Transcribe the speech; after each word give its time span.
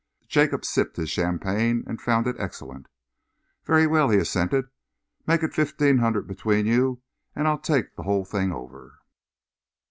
Jacob 0.27 0.65
sipped 0.65 0.97
his 0.97 1.11
champagne 1.11 1.83
and 1.85 2.01
found 2.01 2.25
it 2.25 2.35
excellent. 2.39 2.87
"Very 3.65 3.85
well," 3.85 4.09
he 4.09 4.17
assented, 4.17 4.65
"make 5.27 5.43
it 5.43 5.53
fifteen 5.53 5.99
hundred 5.99 6.25
between 6.25 6.65
you 6.65 7.03
and 7.35 7.47
I'll 7.47 7.59
take 7.59 7.95
the 7.95 8.01
whole 8.01 8.25
thing 8.25 8.51
over."... 8.51 8.95